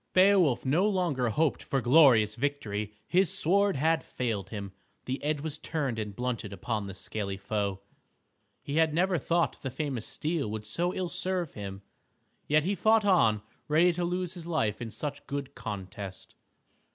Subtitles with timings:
[0.13, 2.91] Beowulf no longer hoped for glorious victory.
[3.05, 4.71] His sword had failed him.
[5.05, 7.81] The edge was turned and blunted upon the scaly foe.
[8.63, 11.83] He had never thought the famous steel would so ill serve him.
[12.47, 16.33] Yet he fought on ready to lose his life in such good contest.